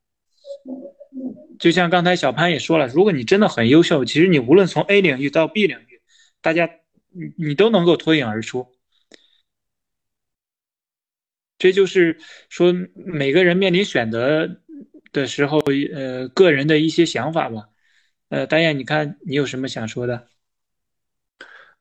[1.57, 6.01] 就像刚才小潘也说了，如果你真的很优秀，其实你无论从 A 领域到 B 领域，
[6.41, 6.69] 大家
[7.11, 8.67] 你你都能够脱颖而出。
[11.57, 12.17] 这就是
[12.49, 14.59] 说每个人面临选择
[15.11, 15.59] 的时候，
[15.93, 17.67] 呃，个人的一些想法吧。
[18.29, 20.27] 呃，大雁，你看你有什么想说的？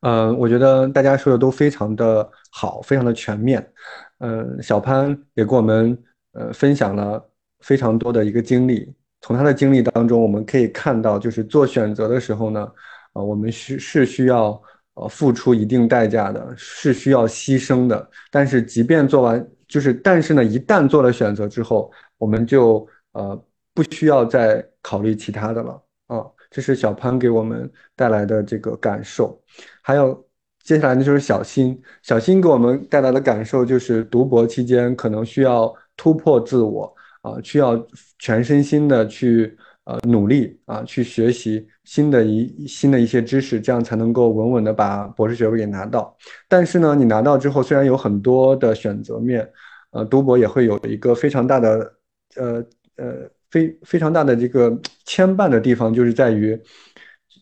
[0.01, 3.72] 呃，我觉得大家说的都非常的好，非常的全面。
[4.18, 5.97] 嗯，小潘也跟我们
[6.33, 7.22] 呃分享了
[7.61, 8.93] 非常多的一个经历。
[9.20, 12.66] 从他的经历当中，我们可以看到，就是做选择的时候呢，
[13.12, 14.61] 啊，我们需是需要
[14.95, 18.11] 呃付出一定代价的，是需要牺牲的。
[18.31, 23.45] 但是，即便做完，就是但是呢，一旦做了选择之后，我们就呃
[23.75, 26.27] 不需要再考虑其他的了啊。
[26.51, 29.41] 这是小潘给我们带来的这个感受，
[29.83, 30.27] 还有
[30.65, 36.93] 接下来呢就是小新，小新给我们带来的感受就是读博期间可能需要突破自我
[37.23, 37.81] 啊，需要
[38.19, 46.17] 全身心的去呃努力啊，去学习新的一新的一些知识，这样才能够稳稳的把博士学位给拿到。
[46.49, 49.49] 但是呢，你拿到之后虽然有很多的选择面，
[49.93, 51.95] 呃，读博也会有一个非常大的
[52.35, 52.65] 呃
[53.01, 53.31] 呃。
[53.53, 56.57] 非非常大的这个牵绊的地方，就是在于，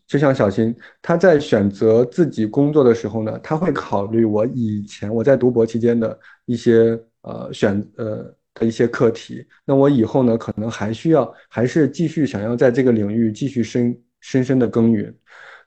[0.06, 9.46] 就像小新，他在选择自己工作的时候呢，他会考虑我以前我在读博期间的一些呃选呃的一些课题。
[9.66, 15.14] 那我以后呢，可能还需要还是继续想要在这个领域继续深深深的耕耘。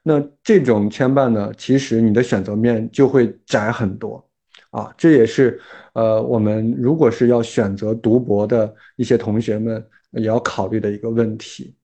[0.02, 4.28] 那这种牵绊呢，其实你的选择面就会窄很多
[4.72, 5.60] 啊，这也是
[5.94, 11.76] 呃我们如果是要选择读博的一些同学们也要考虑的一个问题。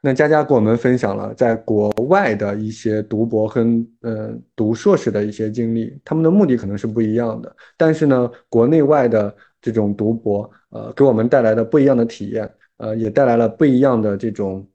[0.00, 3.64] 那佳佳给我们分享了在国外的一些读博和
[4.02, 14.68] 呃读硕士的一些经历，他们的目的可能是不一样的，但是呢，国内外的这种读博，呃，给我们带来的不一样的体验，呃，也带来了不一样的这种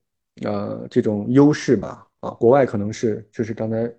[0.44, 2.06] 呃这种优势吧。
[2.22, 3.90] 啊，国外可能是就是刚才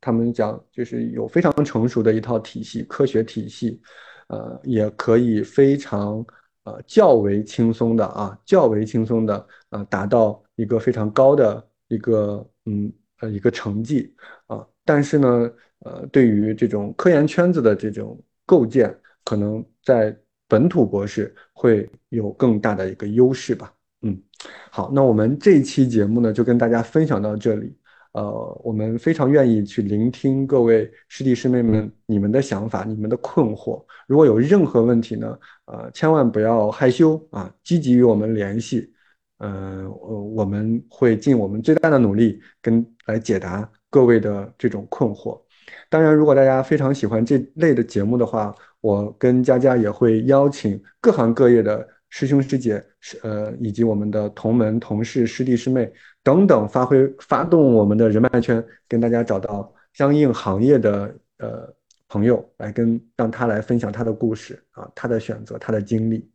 [0.00, 3.80] 他们讲，就是有非常成熟的一套体系，科学体系，
[4.28, 6.24] 呃，也可以非常
[6.64, 10.42] 呃较为轻松的啊，较为轻松的呃达到。
[10.56, 14.14] 一个非常高的一个嗯呃一个成绩
[14.46, 18.94] 啊，但是呢呃对于这种科研圈子的这种构建，
[19.24, 20.14] 可能在
[20.46, 23.72] 本土博士会有更大的一个优势吧。
[24.02, 24.22] 嗯，
[24.70, 27.74] 好，那我们这期节目呢就跟大家分享到这里。
[28.12, 33.84] 呃，我们非常愿意去聆听各位师弟师妹们你们的想法、你们的困惑。
[34.06, 38.92] 如果有任何问题呢，呃，千万不要害羞啊，积极与我们联系。
[39.38, 45.40] 呃，我我们会尽我们最大的努力跟来解答各位的这种困惑。
[45.88, 52.84] 当然，如果大家非常喜欢这类的节目的话，我跟佳佳也会邀请各行各业的师兄师姐，
[53.22, 55.90] 呃，以及我们的同门同事、师弟师妹
[56.22, 61.74] 等等，发挥发动我们的人脉圈，跟大家找到相应行业的呃
[62.08, 66.28] 朋友来跟让他来分享他的故事啊，他的选择，他的经历。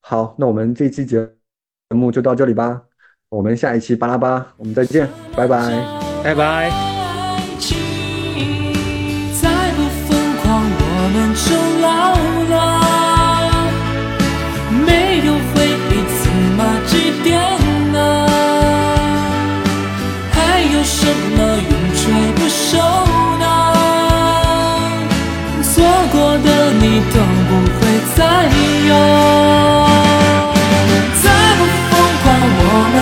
[0.00, 1.26] 好，那我们这期节。
[1.88, 2.82] 节目就到这里吧，
[3.28, 5.70] 我们下一期巴拉巴，我们再见，拜拜，
[6.24, 6.68] 拜拜。
[9.40, 11.86] 再不疯狂，我们就老
[12.56, 12.85] 了。
[20.88, 22.04] 什么永垂
[22.36, 22.78] 不朽
[23.40, 23.44] 呢
[25.60, 25.82] 错
[26.12, 27.16] 过的你都
[27.48, 27.78] 不会
[28.14, 28.18] 再
[28.86, 28.90] 有。
[31.22, 31.24] 再
[31.58, 31.60] 不
[31.90, 32.24] 疯狂
[32.58, 32.96] 我们